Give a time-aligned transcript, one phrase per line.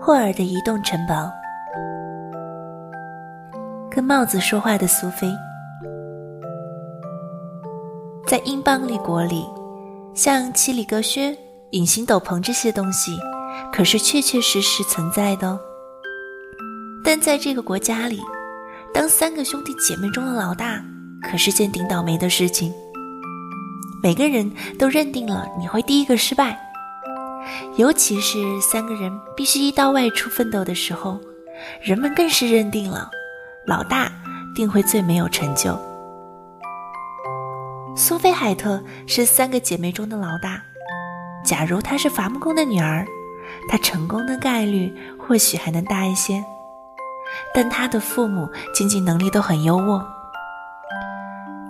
[0.00, 1.30] 霍尔的移动城堡，
[3.90, 5.30] 跟帽子说话的苏菲，
[8.26, 9.44] 在英邦利国里，
[10.14, 11.36] 像七里格靴、
[11.72, 13.18] 隐形斗篷这些东西，
[13.70, 15.60] 可是确确实实存在的哦。
[17.08, 18.20] 但在这个国家里，
[18.92, 20.78] 当三个兄弟姐妹中的老大，
[21.22, 22.70] 可是件顶倒霉的事情。
[24.02, 26.60] 每个人都认定了你会第一个失败。
[27.78, 31.18] 尤其是三个人必须一道外出奋斗的时候，
[31.80, 33.08] 人们更是认定了
[33.66, 34.12] 老大
[34.54, 35.80] 定会最没有成就。
[37.96, 40.62] 苏菲海特是三个姐妹中的老大，
[41.42, 43.06] 假如她是伐木工的女儿，
[43.66, 46.44] 她成功的概率或许还能大一些。
[47.54, 50.04] 但他的父母经济能力都很优渥，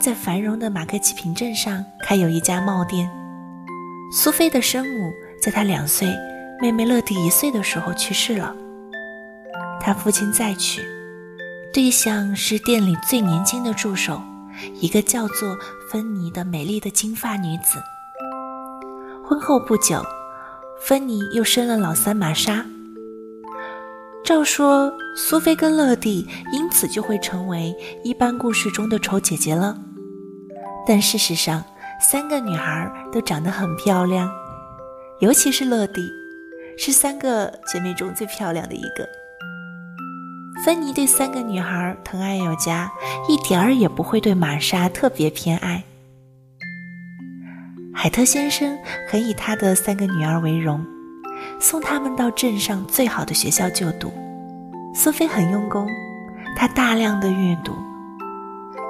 [0.00, 3.10] 在繁荣的马克奇平镇上开有一家帽店。
[4.12, 5.12] 苏菲的生母。
[5.40, 6.12] 在他两岁，
[6.60, 8.52] 妹妹乐蒂一岁的时候去世了。
[9.80, 10.82] 他父亲再娶，
[11.72, 14.20] 对象是店里最年轻的助手，
[14.80, 15.56] 一个叫做
[15.92, 17.80] 芬妮的美丽的金发女子。
[19.24, 20.04] 婚后不久，
[20.80, 22.66] 芬妮又生了老三玛莎。
[24.24, 27.74] 照说，苏菲跟乐蒂因此就会成为
[28.04, 29.78] 一般故事中的丑姐姐了。
[30.86, 31.64] 但事实上，
[32.00, 34.30] 三个女孩都长得很漂亮。
[35.20, 36.02] 尤其是乐蒂，
[36.76, 39.08] 是三个姐妹中最漂亮的一个。
[40.64, 42.90] 芬妮对三个女孩疼爱有加，
[43.28, 45.82] 一点儿也不会对玛莎特别偏爱。
[47.94, 48.76] 海特先生
[49.08, 50.84] 很以他的三个女儿为荣，
[51.60, 54.12] 送他们到镇上最好的学校就读。
[54.94, 55.86] 苏菲很用功，
[56.56, 57.72] 她大量的阅读，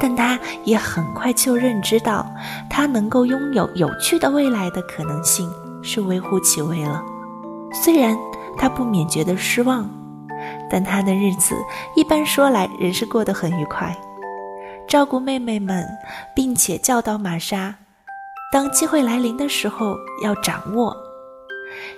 [0.00, 2.26] 但她也很快就认知到，
[2.70, 5.50] 她能够拥有有趣的未来的可能性。
[5.84, 7.02] 是微乎其微了。
[7.72, 8.16] 虽然
[8.56, 9.90] 她不免觉得失望，
[10.70, 11.56] 但她的日子
[11.96, 13.92] 一般说来仍是过得很愉快。
[14.86, 15.84] 照顾妹妹们，
[16.36, 17.74] 并且教导玛莎，
[18.52, 20.96] 当机会来临的时候要掌握。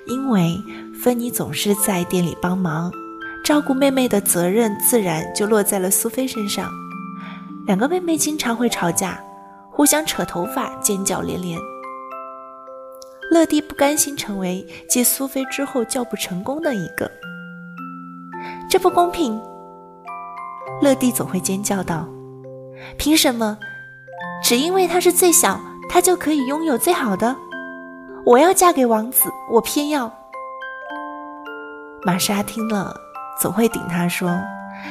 [0.06, 0.62] 因为
[1.02, 2.90] 芬妮总是在店里帮忙，
[3.44, 6.70] 照顾妹妹的责任自然就落在了苏菲身上。
[7.66, 9.18] 两个妹妹经常会吵架，
[9.70, 11.58] 互相扯头发，尖叫连连。
[13.30, 17.10] 乐蒂不甘心成为继苏菲之后叫不成功的一个，
[18.68, 19.40] 这不公平！
[20.82, 22.06] 乐蒂总会尖叫道
[22.98, 23.56] ：“凭什么？
[24.42, 25.58] 只因为她是最小，
[25.88, 27.34] 她就可以拥有最好的？
[28.26, 30.10] 我要嫁给王子，我偏要！”
[32.06, 32.94] 玛莎听了，
[33.40, 34.40] 总会顶他说：“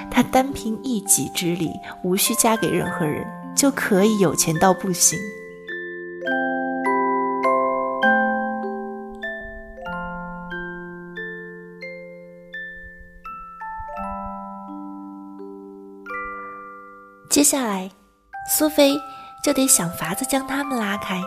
[0.09, 1.71] 她单凭一己之力，
[2.03, 5.17] 无需嫁给任何人，就可以有钱到不行。”
[17.29, 17.89] 接下来，
[18.47, 18.95] 苏菲
[19.43, 21.19] 就得想法子将他们拉开，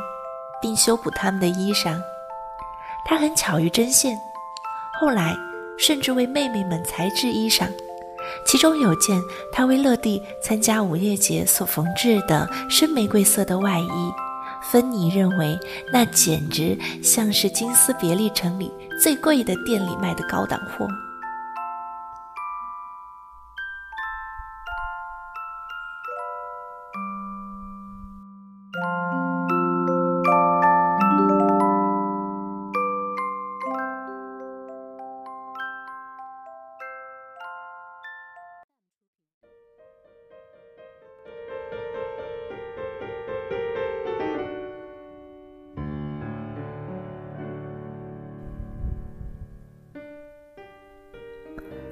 [0.60, 1.98] 并修补他们的衣裳。
[3.04, 4.18] 她很巧于针线，
[5.00, 5.36] 后来
[5.78, 7.68] 甚至为妹妹们裁制衣裳。
[8.44, 9.20] 其中有件
[9.52, 14.12] 她为乐蒂参加午夜节所缝制的深玫瑰色的外衣，
[14.70, 15.56] 芬妮认为
[15.92, 20.88] 那简直像是金丝别利城里最贵的店里卖的高档货。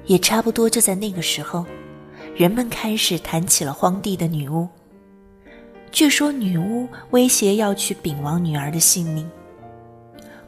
[0.05, 1.65] 也差不多就在那个时候，
[2.35, 4.67] 人们开始谈起了荒地的女巫。
[5.91, 9.29] 据说女巫威胁要去禀王女儿的性命，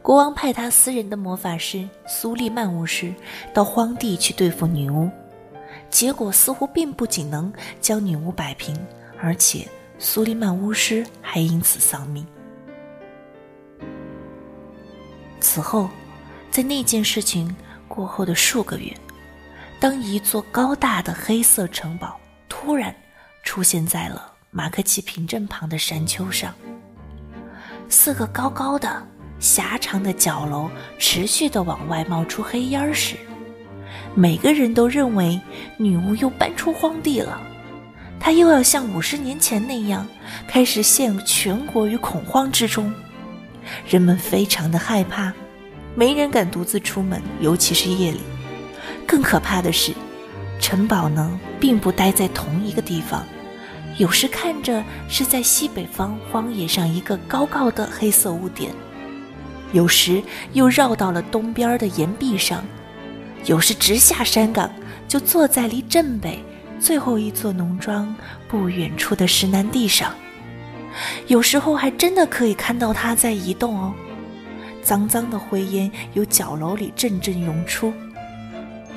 [0.02, 3.12] 国王派他私人的魔法师苏利曼巫师
[3.54, 5.10] 到荒地去对付女巫，
[5.90, 8.76] 结果似乎并不仅能将女巫摆平，
[9.20, 9.66] 而且
[9.98, 12.26] 苏利曼巫师还因此丧命。
[15.40, 15.88] 此后，
[16.50, 17.56] 在那件事情
[17.88, 18.94] 过后的数个月。
[19.80, 22.94] 当一座高大的黑色城堡突然
[23.44, 26.52] 出现在了马克奇平镇旁的山丘上，
[27.88, 29.00] 四个高高的、
[29.38, 33.16] 狭长的角楼持续的往外冒出黑烟时，
[34.14, 35.40] 每个人都认为
[35.76, 37.40] 女巫又搬出荒地了，
[38.18, 40.04] 她又要像五十年前那样
[40.48, 42.92] 开始陷入全国于恐慌之中。
[43.86, 45.32] 人们非常的害怕，
[45.94, 48.20] 没人敢独自出门，尤其是夜里。
[49.08, 49.94] 更可怕的是，
[50.60, 53.24] 城堡呢并不待在同一个地方，
[53.96, 58.68] 有时看着是在西北方荒野上一个高高的黑色屋顶，
[59.72, 60.22] 有时
[60.52, 62.62] 又绕到了东边的岩壁上，
[63.46, 64.70] 有时直下山岗，
[65.08, 66.44] 就坐在离镇北
[66.78, 68.14] 最后一座农庄
[68.46, 70.14] 不远处的石楠地上。
[71.28, 73.94] 有时候还真的可以看到它在移动哦，
[74.82, 77.90] 脏脏的灰烟由角楼里阵阵涌出。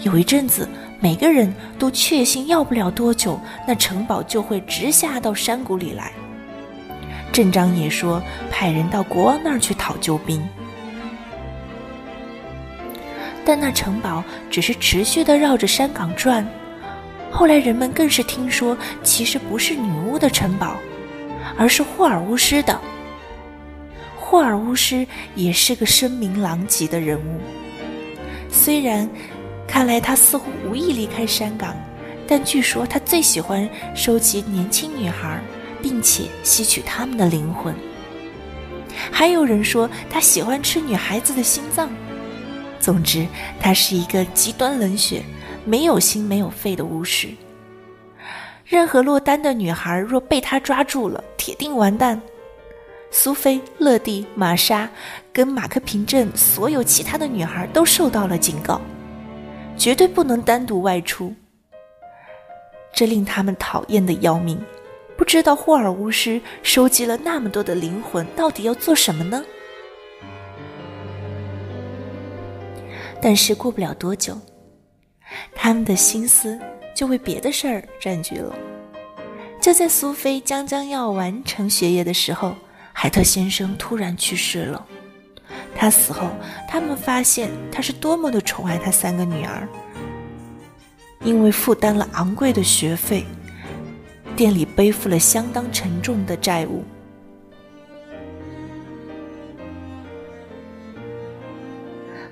[0.03, 0.67] 有一阵子，
[0.99, 6.11] 每个人都确信要不了多久，那城堡就会直下到山谷里来。
[7.31, 10.41] 镇长也说派人到国王那儿去讨救兵，
[13.45, 16.45] 但那城堡只是持续的绕着山岗转。
[17.29, 20.75] 后来人们更是听说，其实不是女巫的城堡，
[21.55, 22.77] 而是霍尔巫师的。
[24.17, 25.05] 霍尔巫师
[25.35, 27.39] 也是个声名狼藉的人物，
[28.49, 29.07] 虽然。
[29.71, 31.73] 看来他似乎无意离开山岗，
[32.27, 35.41] 但据说他最喜欢收集年轻女孩，
[35.81, 37.73] 并且吸取她们的灵魂。
[39.09, 41.89] 还有人说他喜欢吃女孩子的心脏。
[42.81, 43.25] 总之，
[43.61, 45.23] 他是一个极端冷血、
[45.63, 47.29] 没有心没有肺的巫师。
[48.65, 52.21] 任何落单的女孩若被他抓住了，铁定完蛋。
[53.09, 54.89] 苏菲、乐蒂、玛莎
[55.31, 58.81] 跟马克平镇所有其他的女孩都受到了警告。
[59.81, 61.33] 绝对不能单独外出，
[62.93, 64.63] 这令他们讨厌的要命。
[65.17, 69.43] 不知道霍尔巫师收集了那么多的灵魂，到底要做什么呢？
[73.19, 74.39] 但是过不了多久，
[75.55, 76.59] 他们的心思
[76.95, 78.55] 就为别的事儿占据了。
[79.59, 82.55] 就在苏菲将将要完成学业的时候，
[82.93, 84.85] 海特先生突然去世了。
[85.75, 86.29] 他死后，
[86.67, 89.67] 他们发现他是多么的宠爱他三个女儿。
[91.23, 93.25] 因为负担了昂贵的学费，
[94.35, 96.83] 店里背负了相当沉重的债务。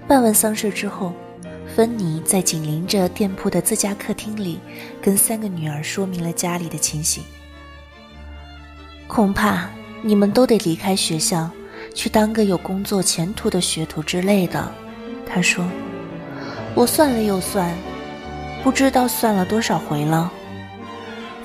[0.08, 1.14] 办完丧事之后，
[1.76, 4.60] 芬妮在紧邻着店铺的自家客厅里，
[5.00, 7.24] 跟三个女儿说明了家里的情形。
[9.08, 9.70] 恐怕
[10.02, 11.48] 你们都得离开学校。
[12.00, 14.72] 去当个有工作前途的学徒之类的，
[15.28, 15.66] 他说
[16.74, 17.76] ：“我算了又算，
[18.64, 20.32] 不知道算了多少回了，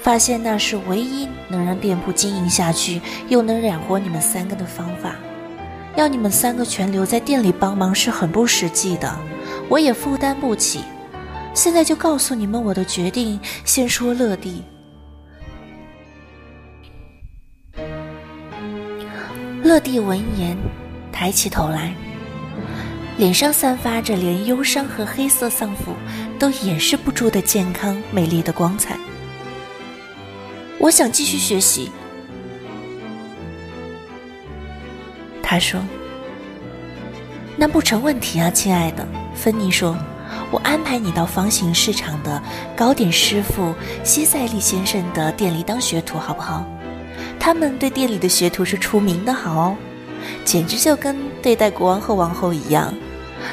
[0.00, 5.16] 发现那是唯一能让店铺经营下去，又能养活你们三个的方法。
[5.96, 9.12] 要你们三个全留在店里帮忙是很不实际的，
[9.68, 10.82] 我也负担不起。
[11.52, 13.40] 现在就告诉你们我的决定。
[13.64, 14.62] 先说乐蒂。”
[19.74, 20.56] 特地闻言，
[21.10, 21.92] 抬起头来，
[23.16, 25.96] 脸上散发着连忧伤和黑色丧服
[26.38, 28.96] 都掩饰不住的健康美丽的光彩。
[30.78, 31.90] 我想继续学习，
[35.42, 35.80] 他说。
[37.56, 39.04] 那不成问题啊，亲爱的，
[39.34, 39.98] 芬妮说。
[40.52, 42.40] 我安排你到方形市场的
[42.76, 46.64] 糕点师傅西塞利先生的店里当学徒，好不好？
[47.38, 49.76] 他们对店里的学徒是出名的好哦，
[50.44, 52.92] 简直就跟对待国王和王后一样。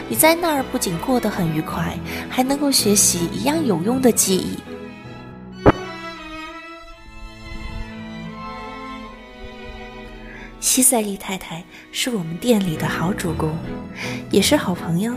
[0.07, 1.97] 你在那儿不仅过得很愉快，
[2.29, 4.57] 还能够学习一样有用的技艺。
[10.61, 11.61] 西塞利太太
[11.91, 13.49] 是我们店里的好主顾，
[14.29, 15.13] 也是好朋友。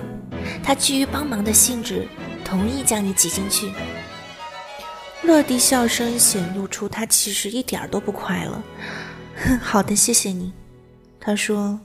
[0.65, 2.09] 她基于帮忙的性质，
[2.45, 3.71] 同意将你挤进去。
[5.27, 8.63] 乐蒂笑声显露出他其实一点儿都不快乐。
[9.37, 10.53] 哼好的，谢谢你。
[11.19, 11.81] 他说：“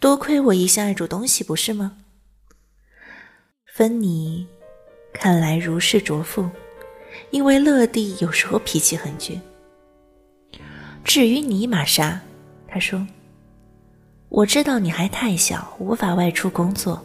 [0.00, 1.98] 多亏我一向爱煮东西，不是吗？”
[3.72, 4.46] 芬妮
[5.12, 6.48] 看来如释重负，
[7.30, 9.38] 因为乐蒂有时候脾气很倔。
[11.04, 12.20] 至于你，玛莎，
[12.66, 13.06] 他说
[14.30, 17.04] ：“我知道你还太小，无法外出工作，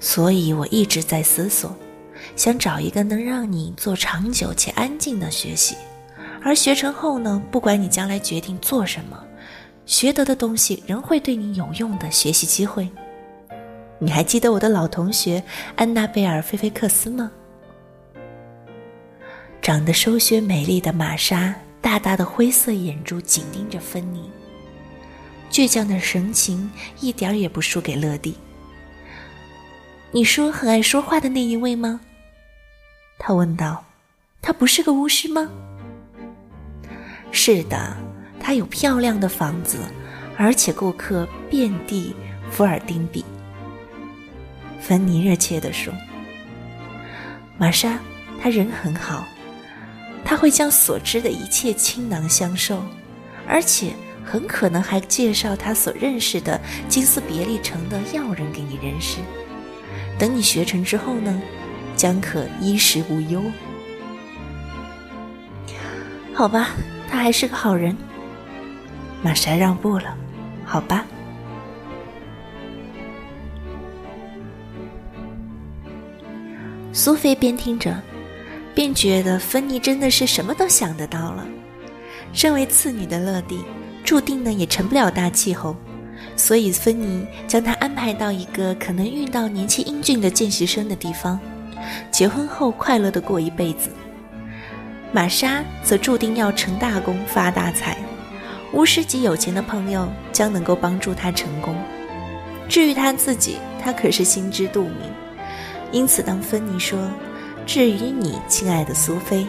[0.00, 1.74] 所以我一直在思索。”
[2.36, 5.76] 想找一个能让你做长久且安静的学习，
[6.42, 9.22] 而学成后呢，不管你将来决定做什么，
[9.86, 12.88] 学得的东西仍会对你有用的学习机会。
[13.98, 15.42] 你还记得我的老同学
[15.76, 17.30] 安娜贝尔·菲菲克斯吗？
[19.62, 24.30] 长得瘦削美丽的玛莎，大大的灰色眼珠紧盯着芬妮，
[25.50, 28.34] 倔强的神情一点也不输给乐蒂。
[30.14, 32.00] 你说很爱说话的那一位吗？
[33.18, 33.84] 他问道
[34.40, 35.50] ：“他不是个巫师吗
[37.32, 37.96] ？”“是的，
[38.38, 39.76] 他有漂亮的房子，
[40.38, 42.14] 而且顾客遍地
[42.48, 43.24] 福尔丁比。”
[44.80, 45.92] 芬妮热切地说。
[47.58, 47.98] “玛莎，
[48.40, 49.26] 他人很好，
[50.24, 52.80] 他会将所知的一切倾囊相授，
[53.48, 53.92] 而且
[54.24, 59.18] 很可能还介绍他所认识的金斯别利城的要人给你认识。
[60.18, 61.42] 等你学成之后呢？”
[61.96, 63.40] 将可衣食无忧。
[66.34, 66.70] 好吧，
[67.08, 67.96] 他还是个好人。
[69.22, 70.14] 玛莎让步了，
[70.64, 71.06] 好吧。
[76.92, 77.96] 苏菲边听着，
[78.74, 81.46] 便觉得芬妮真的是什么都想得到了。
[82.32, 83.64] 身为次女的乐蒂，
[84.04, 85.76] 注定呢也成不了大气候，
[86.36, 91.38] 所以芬妮将她安排到一个可能遇到年轻英俊的见习生的地方。
[92.10, 93.90] 结婚后快乐的过一辈子，
[95.12, 97.96] 玛莎则注定要成大功发大财。
[98.72, 101.76] 巫师及有钱的朋友将能够帮助她成功。
[102.68, 104.94] 至于她自己，她可是心知肚明。
[105.92, 106.98] 因此，当芬妮说
[107.64, 109.46] ：“至于你，亲爱的苏菲，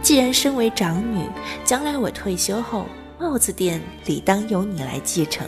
[0.00, 1.26] 既然身为长女，
[1.64, 2.86] 将来我退休后，
[3.18, 5.46] 帽子店理当由你来继承，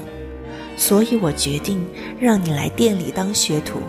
[0.76, 1.84] 所以我决定
[2.20, 3.80] 让你来店里当学徒。”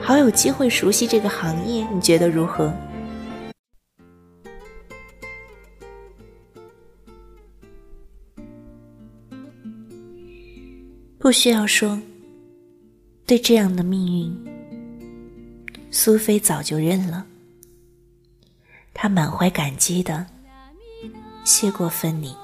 [0.00, 2.72] 好有机会熟悉这个行业，你觉得如何？
[11.18, 12.00] 不需要说，
[13.26, 14.36] 对这样的命运，
[15.92, 17.24] 苏菲早就认了。
[18.92, 20.26] 她满怀感激的
[21.44, 22.34] 谢过芬妮。